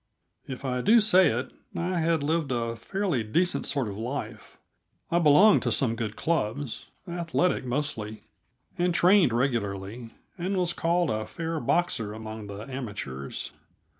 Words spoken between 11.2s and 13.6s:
fair boxer among the amateurs.